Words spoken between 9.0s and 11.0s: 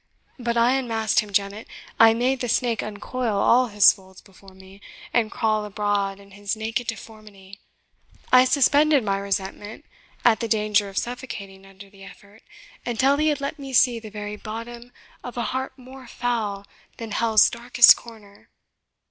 my resentment, at the danger of